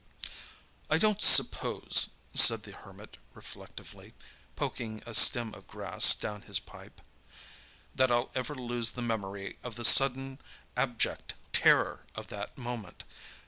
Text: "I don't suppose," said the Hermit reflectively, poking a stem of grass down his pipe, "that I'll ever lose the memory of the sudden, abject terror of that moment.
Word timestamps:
"I 0.89 0.97
don't 0.97 1.21
suppose," 1.21 2.09
said 2.33 2.63
the 2.63 2.71
Hermit 2.71 3.17
reflectively, 3.35 4.15
poking 4.55 5.03
a 5.05 5.13
stem 5.13 5.53
of 5.53 5.67
grass 5.67 6.15
down 6.15 6.41
his 6.41 6.59
pipe, 6.59 7.01
"that 7.93 8.11
I'll 8.11 8.31
ever 8.33 8.55
lose 8.55 8.89
the 8.97 9.03
memory 9.03 9.59
of 9.63 9.75
the 9.75 9.85
sudden, 9.85 10.39
abject 10.75 11.35
terror 11.53 12.07
of 12.15 12.29
that 12.29 12.57
moment. 12.57 13.03